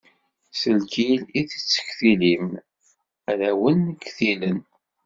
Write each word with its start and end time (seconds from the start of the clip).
S 0.59 0.61
lkil 0.79 1.21
i 1.39 1.41
tettektilim, 1.49 2.45
ara 3.31 3.49
wen-ktilen. 3.61 4.59